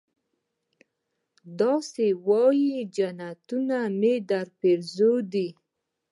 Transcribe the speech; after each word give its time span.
دا 1.59 1.73
سه 1.91 2.05
وايې 2.27 2.79
جنتونه 2.95 3.77
مې 3.99 4.13
درپېرزو 4.29 5.13
دي. 5.33 5.47